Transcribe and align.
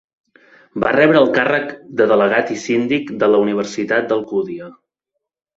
Va 0.83 0.93
rebre 0.95 1.19
el 1.23 1.29
càrrec 1.35 1.67
de 2.01 2.07
delegat 2.13 2.49
i 2.55 2.59
síndic 2.63 3.13
de 3.25 3.29
la 3.35 3.43
Universitat 3.47 4.09
d'Alcúdia. 4.15 4.73